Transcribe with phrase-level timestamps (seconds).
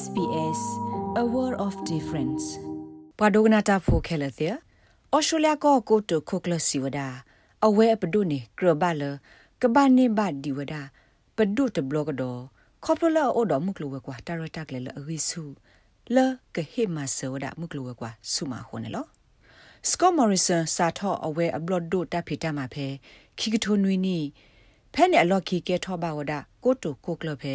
[0.00, 0.60] SBS
[1.22, 2.44] a world of difference
[3.18, 4.54] ပဒိုဂနာတာဖိုခဲလတဲ့
[5.14, 7.00] ဩစတြေးလျကိုကိုတိုခိုကလစီဝဒ
[7.66, 9.02] အဝဲပဒုနေကရဘလ
[9.62, 10.74] ကဘာနေဘဒီဝဒ
[11.36, 12.40] ပဒုတဘလော့ကတော့
[12.84, 15.42] ခေါပလလာအိုဒမုကလဝကွာတာရတက်လေလအဝိစု
[16.14, 16.16] လ
[16.54, 19.08] ကဟိမဆောဒမုကလဝကွာဆုမခုန်နော်
[19.88, 22.86] စကောမော်ရီဆန်စာထောအဝဲအဘလော့ဒိုတပ်ဖိတမှာဖဲ
[23.38, 24.18] ခိကထိုနွီနီ
[24.94, 26.32] ဖဲနဲ့အလော့ခီကဲထောပါဝဒ
[26.64, 27.54] ကိုတိုကိုကလဖဲ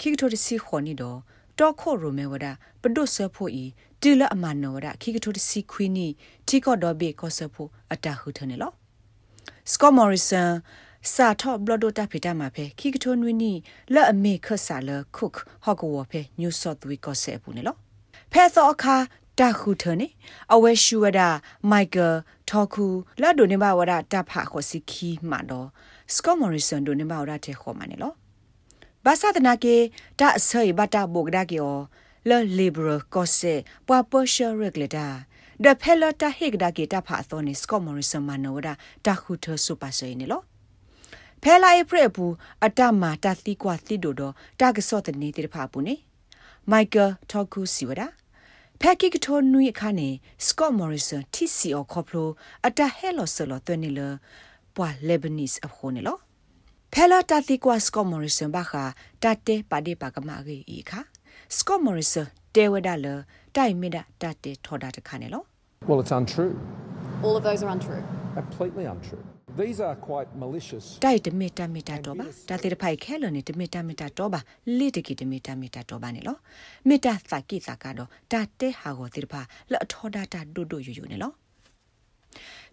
[0.00, 1.18] ခိကထိုတစီခွန်နီတော့
[1.58, 2.46] တော့ခိုရိုမဲဝဒ
[2.82, 3.64] ပဒုဆဖို့ဤ
[4.02, 6.06] တီလအမနောဝဒခိကထိုတစီခွီနီ
[6.48, 8.72] တီကော့ဒောဘေကောဆဖို့အတဟုထနေလော
[9.70, 10.50] စကောမော်ရီဆန်
[11.12, 13.52] စာထော့ဘလဒိုတာဖီတာမှာဖဲခိကထိုနွီနီ
[13.94, 15.32] လက်အမေခဆာလခုတ်
[15.64, 17.76] ဟော့ကဝဖဲညူဆော့သွေးကောဆဲပူနေလော
[18.32, 18.96] ဖဲသောအခါ
[19.38, 20.06] တာခုထနေ
[20.54, 21.20] အဝဲရှူဝဒ
[21.70, 22.14] မိုက်ကယ်
[22.50, 22.86] ထော်ခု
[23.22, 25.68] လာဒိုနေဘဝဒတာဖာခိုစီခီမာတော့
[26.14, 28.12] စကောမော်ရီဆန်ဒိုနေဘဝဒတဲ့ခေါ်မနေလော
[29.08, 29.76] ဘာသာတနာကေ
[30.20, 31.74] တာအဆေဘတာဘုဂဒါကေော
[32.28, 33.54] လောလီဘရကောဆေ
[33.86, 35.06] ပွာပေါ်ရှယ်ရက်လက်တာ
[35.64, 38.72] ဒဖဲလတာဟေဂဒါကေတာဖာသောနေစကောမော်ရီဆန်မနောဒါ
[39.06, 40.42] တာခုထဆူပါဆေနေလော
[41.42, 42.34] ဖဲလာအဖရဘူး
[42.64, 45.94] အတမတာသီကွာသီဒိုတော့တာကစော့တနေတေဖာပူနေ
[46.70, 48.08] မိုက်ကယ်ထောက်ကူစီဝဒါ
[48.80, 50.08] ဖက်ကိကထိုနွိအခါနေ
[50.46, 52.28] စကော့မော်ရီဆန်တီစီအော်ခေါပလို
[52.66, 54.00] အတဟဲလော်ဆလော်တွနေလ
[54.76, 56.18] ပွာလေဘနီစ်အခုနေလော
[56.92, 58.84] ဖဲလာတာတီကွာစကောမော်ရီဆန်ဘာခာ
[59.22, 61.00] တတဲပါဒေပါကမာဂေဤခါ
[61.56, 63.06] စကောမော်ရီဆန်တဲဝဒါလ
[63.56, 65.42] တိုင်မီဒါတတဲထော်ဒါတခါနေလော
[65.88, 66.52] Well, it's untrue.
[67.24, 68.02] All of those are untrue.
[68.40, 69.22] Completely untrue.
[69.60, 70.84] These are quite malicious.
[71.04, 74.40] တိုက်တမီတာမီတာတော့ပါဒါတေဖိုက်ခဲလနေတမီတာမီတာတော့ပါ
[74.78, 76.36] လိတကီတမီတာမီတာတော့ပါနေလော
[76.88, 81.32] မီတာသကိသကတော့ဒါတဲဟာကိုတေဖာလော်ထော်ဒါတာဒိုဒိုယူယူနေလော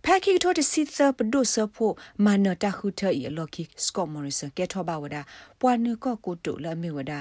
[0.07, 1.93] ဖက်ခိထိုတစီသပဒုဆဖို့
[2.25, 5.17] မနတခုထဤလော်ကီစကော့မော်ရီဆန်ကဲထောပါဝဒ
[5.59, 7.13] ပွာနုကောကိုတိုလမေဝဒ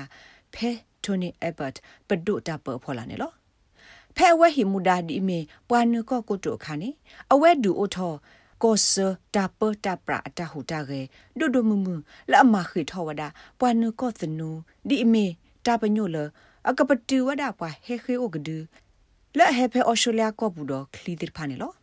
[0.55, 0.71] ဖဲ
[1.05, 1.75] တိုနီအဘတ်
[2.09, 3.33] ပဒုတာပဖော်လာနေလော
[4.17, 6.91] ဖဲဝဲဟီမူဒါဒီမီပွာနုကောကိုတိုခါနေ
[7.33, 8.13] အဝဲဒူအိုထော
[8.63, 8.93] ကောဆ
[9.35, 11.01] တာပတာပရာအတဟုတာကေ
[11.39, 11.95] ဒိုဒိုမူမူ
[12.33, 13.23] လာမခိထောဝဒ
[13.59, 14.51] ပွာနုကောသနူ
[14.89, 15.27] ဒီမီ
[15.67, 16.17] တာပညိုလ
[16.69, 18.57] အကပတူဝဒပွာဟေခေအိုဂဒူ
[19.39, 21.75] လဲဟေဖဲအော်စတြေးလျကောဘူးတော့ခလီဒီဖာနေလော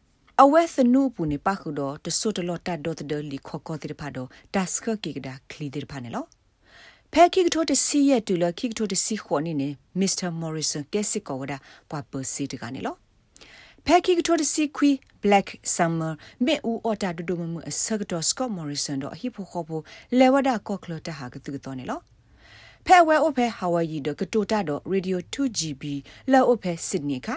[0.44, 6.25] အဝဲစနုပူနေပါခုတော့တဆုတလော့တတ်တော့တဲ့လီခေါကောတိဖာတော့ဒတ်စကကိကဒါခလီဒီဖာနေလော
[7.13, 9.69] ဖဲခိကထိုတစီရဲ့တူလခိကထိုတစီခေါ်နေနေ
[10.00, 11.57] မစ္စတာမော်ရီဆန်ကက်စစ်ကောဝဒါ
[11.90, 12.96] ပွာပစီတကနေလော
[13.85, 14.90] ဖဲခိကထိုတစီခွီ
[15.24, 16.13] black summer
[16.46, 19.84] မေဦးအော်တာဒဒမမအစကတော့ scott morrison တော့ဟိဖိုခေါ်ဖို့
[20.19, 22.00] လေဝဒါကော့ကလတာဟာကတူတော့နေလော
[22.86, 25.84] ဖဲဝဲအိုဖဲဟာဝိုင်ယီဒကတိုတာတော့ radio 2GB
[26.31, 27.36] လောအိုဖဲစစ်နီခါ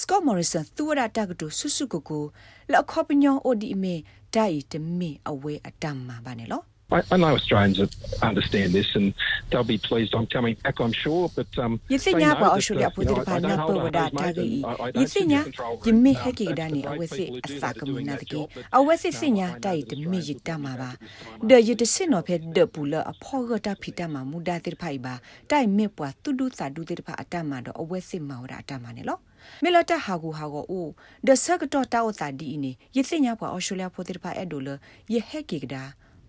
[0.00, 2.24] စကော့မော်ရီဆန်သူဝရတာကတူဆုဆုကိုကို
[2.72, 3.94] လောက်ခေါပညောအိုဒီမေ
[4.34, 7.80] ဒိုင်တမေအဝဲအတမ်မှာပါနေလော I, I know Australians
[8.22, 9.12] understand this and
[9.50, 11.28] they'll be pleased I'm coming back, I'm sure.
[11.34, 14.62] But um, Yisinya pa Australia po dir pa na po wada ta gi.
[14.94, 15.42] Yisinya
[15.82, 18.46] jimmi heki da ni awesi asa ka mu na de ki.
[18.70, 20.94] Awesi sinya dai de mi yi ta ma ba.
[21.42, 24.06] De yi de sin no phe de pu la a pho ga ta phi ta
[24.06, 25.18] ma mu da dir phai ba.
[25.50, 28.62] Dai me pwa tu du sa du dir pha ata ma do awesi ma wada
[28.62, 29.18] ata ma ne lo.
[29.62, 30.86] မေလတာဟာကူဟာကိုအို
[31.26, 34.68] ဒဆကတော့တာဝတာဒီနေယသိညာပွားအော်စတြေးလျဖိုတိဖာအဲ့ဒိုလ
[35.14, 35.84] ယဟက်ကေကဒါ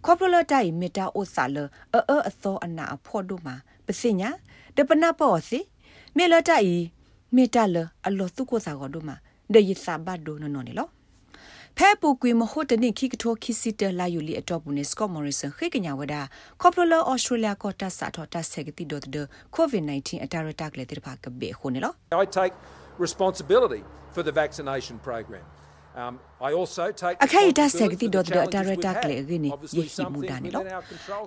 [0.05, 1.57] ခေါပလလတိုင်မီတာအိုဆာလ
[1.95, 4.29] အအအသောအနာအဖို့တို့မှာပစညာ
[4.75, 5.59] တပနာပေါ်စီ
[6.17, 6.81] မေလတိုင်
[7.35, 7.75] မီတာလ
[8.07, 9.15] အလောသူကိုစာကောတို့မှာ
[9.53, 10.87] ဒေယစာဘတ်ဒိုနော်နော်နေလော
[11.77, 16.15] ဖဲပူကွေမဟုတ်တနိခိကထိုခိစီတလာယူလီအတော့ဘူးနေစကော့မော်ရီဆန်ခိကညာဝဒ
[16.61, 19.05] ကော်ပိုလာအော်စတြေးလျကောတာဆာထောတာဆက်ကတိဒိုဒ
[19.55, 21.93] ကိုဗစ် -19 အတာရတက်လေတိဖာကဘေခုနေလော
[22.23, 22.55] I take
[23.05, 23.81] responsibility
[24.13, 25.45] for the vaccination program.
[25.97, 26.19] Um,
[26.49, 30.63] I also take အခိုင်ဒါဆက်တိဒတ်ဒတာရတာကလေဂနီယေဟီမူဒါနီလော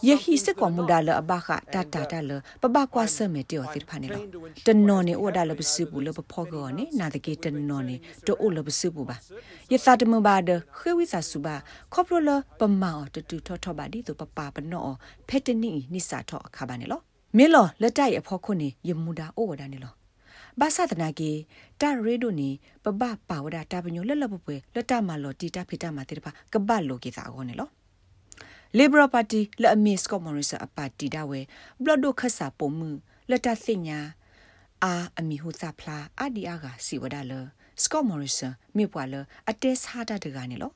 [0.06, 2.30] ယေဟီစကောမူဒါလအဘခတာတာတာလ
[2.62, 4.22] ပပကွာဆမေတေောတိဖာနီလော
[4.66, 9.16] တနော်နေဩဒါလပစပူလပဖောကောနေနာတကေတနော်နေတိုအိုလပစပူပါ
[9.70, 11.54] ယေသတမဘာဒခေဝိစာစုပါ
[11.92, 14.88] ခေါပလလပမောတတူထောထောပါဒီတူပပပနော
[15.28, 17.00] ဖက်တနီနိစာထောအခါပါနေလော
[17.36, 19.99] မေလောလက်တိုက်အဖောခွနေယမူဒါဩဝဒါနေလော
[20.60, 21.32] ဘာသာတနာကေ
[21.80, 22.50] တာရေဒိုနီ
[22.84, 27.68] ပပပါဝဒတာပညိုလက်လပပွဲလက်တမလော်တီတာဖိတာမတေတပါကပတ်လိုကေသာအောနေလော
[28.78, 31.40] Liberal Party လက်အမစ်စကောမော်ရီဆာအပါတီဒါဝဲ
[31.82, 32.90] ဘလော့ဒိုခဆာပုံမှု
[33.30, 33.98] လက်တစင်ညာ
[34.84, 37.32] အာအမီဟူစာဖလာအဒီအာကစီဝဒါလ
[37.82, 39.14] စကောမော်ရီဆာမြေပွာလ
[39.50, 40.72] အတဲစားတာတကနေလော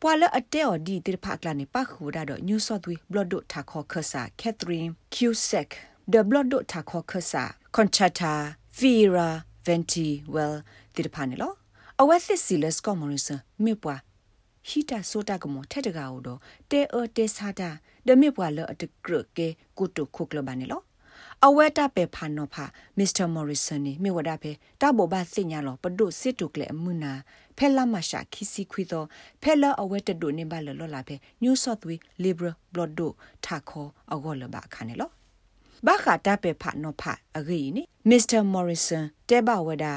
[0.00, 5.70] ပွာလအတဲော်ဒီတိဖာကလာနေပခူဒါတော့ New South Wales Blood Dot Thakho Khasa Catherine Cusack
[6.12, 8.34] the Blood Dot Thakho Khasa Conchata
[8.78, 9.28] Vera
[9.66, 10.56] Venti well
[10.94, 11.52] တိတဖာနေလော
[12.00, 13.96] အဝက်စစ်စီလစကောမော်ရီဆာမြေပွာ
[14.68, 16.38] ဟီတာဆိုတာကမထက်တကာတော့
[16.70, 17.70] တဲအော်တဲဆာတာ
[18.06, 19.48] ဒမေပွာလအတကရကေ
[19.78, 20.82] ကုတုခုကလဘာနေလော
[21.46, 22.64] အဝဲတပဲဖာနောဖာ
[22.98, 27.12] မစ္စတာမော်ရီဆန်နီမြေဝဒဖဲတဘောဘာစညာလောပဒုစစ်တုကလေအမှုနာ
[27.58, 29.04] ဖဲလာမရှာခီစီခွီသော
[29.42, 33.08] ဖဲလာအဝဲတဒုနေပါလောလာဖဲ New South Wales Liberal Blood ဒု
[33.44, 35.10] ထာခေါ်အဂောလဘခါနေလော
[35.86, 39.94] ဘာခတာပဲဖာနောဖာအဂီနီမစ္စတာမော်ရီဆန်တဲဘဝဒါ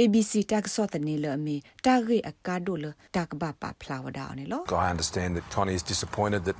[0.00, 2.84] ABC တက်ဆော့တနေလအမီတာဂေအကာဒိုလ
[3.14, 6.58] တက်ဘပါဖလာဝဒါနေလော I understand that Connie is disappointed that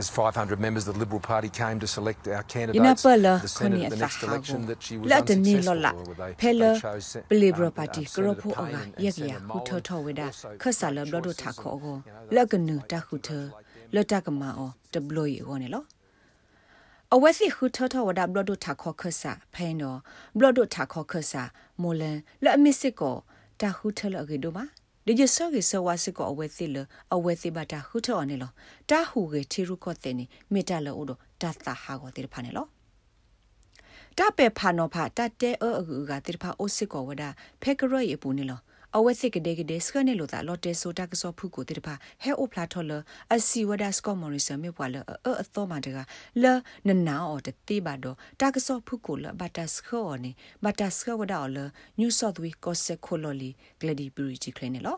[0.00, 3.46] as 500 members of the Liberal Party came to select our candidates ina pala for
[3.46, 5.74] the khoni Senate at the asa next election that she was la de ni lo
[5.84, 6.14] la unsuccessful.
[6.20, 8.92] They, phela they chose Sen- Liberal um, Party uh, kro Senator pho Payne aga and
[9.04, 9.82] ye ya Senator hu tho Molan.
[9.88, 12.12] tho we da Also khasa la great blo do choices tha kho and, go you
[12.12, 13.90] know, la those gnu make ta hu people tho like them.
[13.96, 15.80] la ta ka ma o de blo yi go ne lo
[17.14, 19.96] အဝဲစီခုထထဝဒဘလဒုထခေါခဆာဖိုင်နော
[20.36, 21.42] ဘလဒုထခေါခဆာ
[21.82, 23.16] မိုလန်လက်အမစ်စစ်ကို
[23.60, 24.64] တာခုထလအကေဒိုမာ
[25.06, 26.76] ဒီကျဆောကေဆဝါစစ်ကိုအဝဲစီလ
[27.14, 28.50] အဝဲစီဘတာခုထောအနေလော
[28.90, 32.66] တာဟုကေချီရုခောတဲ့နေမေတ္တလောဥဒတသဟာကိုတေဖာနေလော
[34.18, 37.22] တပေဖာနောဖာတတဲအအကူကတေဖာအိုစစ်ကိုဝဒ
[37.62, 38.60] ဖေကရရပူနေလော
[38.96, 42.92] အဝဲစစ်ကတဲ့ကတဲ့စကနေလို့တာလော်တဲဆိုတာကစောဖုကိုတေတဖာဟဲအိုဖလာထော်လ
[43.34, 44.96] အစီဝဒစကောမော်ရီဆမေပွာလ
[45.26, 45.98] အအသောမတက
[46.42, 46.44] လ
[46.86, 50.30] နနာအော်တတိပါတော့တာကစောဖုကိုလဘတာစခောနေ
[50.64, 51.58] ဘတာစခောဝဒါလ
[52.00, 53.50] ညူဆော့သဝီကောဆက်ခိုလိုလီ
[53.80, 54.96] ဂလဒီပရီဂျီကလနေလော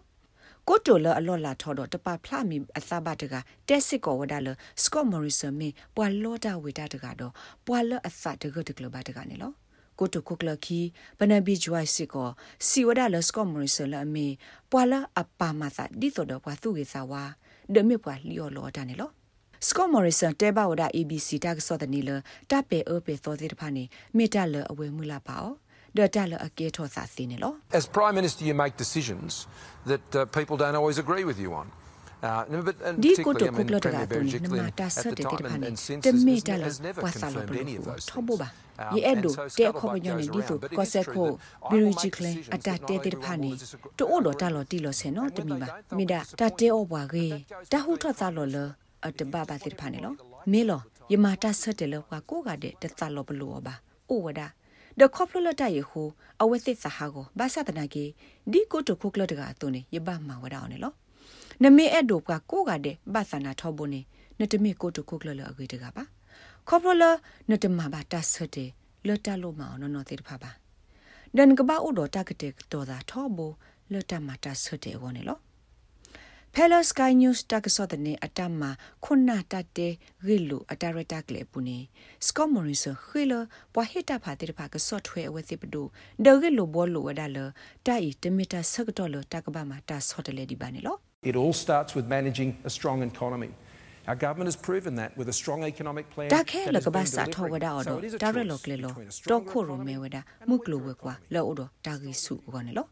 [0.68, 3.34] ကိုတိုလအလော်လာထော်တော့တပဖလာမီအသဘတက
[3.68, 4.48] တက်စစ်ကောဝဒါလ
[4.82, 7.32] စကောမော်ရီဆမေပွာလောတာဝေတာတကတော့
[7.66, 9.52] ပွာလအသတကတကလဘတကနေလော
[9.98, 10.80] ကိုတိုကုကလခီ
[11.18, 12.28] ပနဘီဂျွိုင်စစ်ကို
[12.68, 14.26] စီဝဒါလစကောမော်ရီဆလအမီ
[14.70, 17.22] ပွာလအပါမသာဒီတော်တော့ပွာသူကေစာဝါ
[17.74, 19.10] ဒမေပွာလီယောလောတာနေလော
[19.66, 22.10] စကောမော်ရီဆန်တဲဘဝဒါ ABC တက်ဆော့တဲ့နီလ
[22.50, 23.84] တပ်ပေအပေသောတဲ့ဖာနေ
[24.16, 25.54] မေတ္တလအဝဲမူလာပါအော
[25.96, 29.30] ဒတလအကေထောစာစီနေလော As Prime Minister, you make decisions
[29.90, 31.66] that uh, people don't always agree with you on.
[32.26, 34.86] Uh, no, but, and ဒီကို particularly, တို I ကု mean, ကလတက Premier တူန Berejiklian မတာ
[34.88, 36.76] at ဆက် the တဲ့ time ဖာ and, နေ and တ since မေ has, တလ has
[36.86, 38.42] never ဝါစာလ confirmed ပ any of လို့ those ထောဘော things.
[38.42, 38.48] ပါ
[38.84, 41.04] Um, ယေအဲ့ဒို and so တဲခေါပ scuttlebutt ညနေ goes ဒီဆို around, but it ကော is ဆက်
[41.06, 43.02] true ခို that ဘီ I ရ will ဂျီ make ကလင် decisions အတာ that တဲ not
[43.04, 44.70] တဲ့ everyone ဖာနေ will disagree- တိုအိုတော်တ agree လော with.
[44.70, 46.72] တီလောဆေနော်တ And မီ when ပါ they don't, မိဒါ they'll တ be တဲ disappointed.
[46.76, 48.56] ဩဘွာကေ That goes တ to ဟု the ထသလောလ
[49.06, 50.12] အတဘပါတိဖာနေလော
[50.52, 50.80] မေလော
[51.12, 53.74] ယမတာဆက်တယ်လောကွာကိုကတဲ့တသလောဘလောပါ
[54.10, 54.46] အိုဝဒါ
[55.00, 56.02] ဒခေါပလလတယေဟု
[56.42, 58.04] အဝဲသစ်စဟာကိုဘာသာတနာကေ
[58.52, 60.94] ဒီကိုတခုကလတကတုန်ယဘမဝဒါအောင်နော်
[61.62, 64.00] နမေအဲ့ဒိုကကိုကတဲ့ဘာသနာထောဘုန်နေ
[64.40, 66.04] နတမေကိုတခုကလလအဂေတကပါ
[66.68, 67.04] ခေါပလလ
[67.50, 68.70] နတမဘာတဆတဲ့
[69.06, 70.50] လတလို့မအောင်နော်တေတဖာပါ
[71.36, 73.38] ဒန်ကဘာဥဒတာကတဲ့တော်တာထောဘ
[73.92, 75.38] လတမတာဆတဲ့ဝနေလော
[76.54, 78.62] Pella Sky News တကစောတဲ့နေအတမ
[79.04, 79.92] ခုနာတတဲ့
[80.26, 81.78] ရီလူအတာရတာကလေပူနေ
[82.26, 83.32] စကောမော်ရီဆခီလ
[83.74, 85.82] ပွာဟစ်တာဖာတဲ့ဖာကစော့ထွဲအဝဲစစ်ပဒူ
[86.24, 87.38] ဒေဂီလိုဘောလိုဝဒါလ
[87.86, 90.96] တိုင်တမီတာဆကတော်လတကဘာမှာတာဆော့တယ်လေဒီပါနေလော
[91.30, 93.50] It all starts with managing a strong economy.
[94.10, 96.28] Our government has proven that with a strong economic plan.
[96.34, 97.54] တာခဲ that လ has ကဘာ been စာထော delivering.
[97.54, 99.96] ဝဒါအော် So တော့ it is a တာရ choice လောကလေလော between a တော့ stronger ခိုရိုမဲ economy
[100.02, 101.32] ဝဒါ and a မုက weaker လိုဝကွာ economy.
[101.34, 102.86] လောအော်တော့တာဂီစုကောနေလော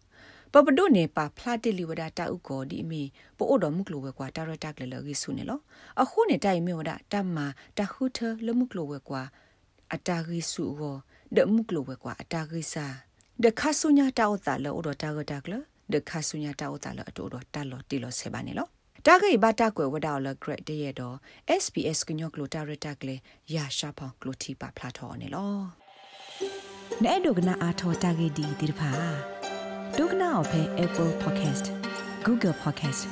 [0.53, 3.03] ပပဒုနေပါဖလာတလီဝဒါတာဥကောဒီအမီ
[3.37, 5.59] ပို့အော်တော့မုကလိုဝကွာတာရတာကလေလောဂီစုနေလော
[6.03, 7.47] အခုနေတိုင်မေဝဒါတမ္မာ
[7.79, 9.23] တခုထလမုကလိုဝကွာ
[9.95, 10.97] အတာဂီစုကို
[11.37, 12.87] ဒမုကလိုဝကွာအတာဂီစာ
[13.43, 15.55] ဒခါဆုညာတောက်တာလောအော်တော့တာဂတာကလ
[15.93, 18.69] ဒခါဆုညာတောက်တာလောအတူတော့တာလောတီလောဆေပါနေလော
[19.07, 21.17] တာဂိဘတာကွယ်ဝဒါလဂရက်တရတော့
[21.63, 23.17] SPS ကညောကလိုတာရတာကလေ
[23.55, 25.53] ရာရှာဖောင်ကလိုတီပါဖလာထော်နေလော
[27.05, 28.91] နဲ့ဒုကနာအာထောတာဂိဒီဒီဖာ
[29.99, 31.67] ဒုကနာအဖဲ Apple Podcast
[32.27, 33.03] Google Podcast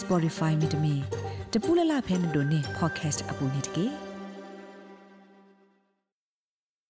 [0.00, 0.94] Spotify မြေတမီ
[1.52, 3.86] တပူလလဖဲနေတို့နေ podcast အပူနေတကေ